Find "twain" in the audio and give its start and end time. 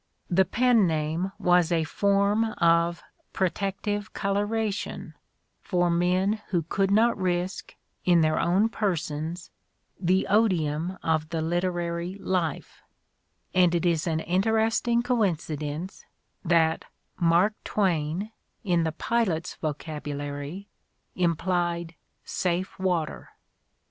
17.63-18.31